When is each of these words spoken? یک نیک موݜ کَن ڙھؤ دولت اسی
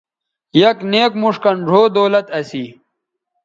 یک 0.61 0.77
نیک 0.91 1.11
موݜ 1.21 1.35
کَن 1.43 1.57
ڙھؤ 1.67 1.81
دولت 1.95 2.27
اسی 2.37 2.63